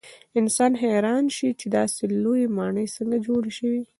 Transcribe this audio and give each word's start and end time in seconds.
انسان 0.39 0.71
حیران 0.81 1.25
شي 1.35 1.49
چې 1.59 1.67
داسې 1.77 2.03
لویې 2.23 2.47
ماڼۍ 2.57 2.87
څنګه 2.95 3.17
جوړې 3.25 3.51
شوې. 3.57 3.81